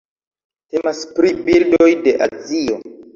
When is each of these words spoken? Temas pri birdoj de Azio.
Temas 0.71 1.01
pri 1.17 1.33
birdoj 1.49 1.89
de 2.09 2.15
Azio. 2.27 2.79